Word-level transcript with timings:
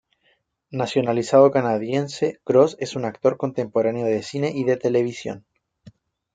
Nacionalizado 0.71 1.51
canadiense, 1.51 2.39
Cross 2.43 2.75
es 2.79 2.95
un 2.95 3.05
actor 3.05 3.37
contemporáneo 3.37 4.07
de 4.07 4.23
cine 4.23 4.49
y 4.51 4.63
de 4.63 4.75
televisión. 4.77 5.45